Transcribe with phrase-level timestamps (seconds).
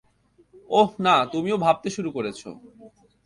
[0.69, 2.41] ওহ না, তুমিও ভাবতে শুরু করেছ।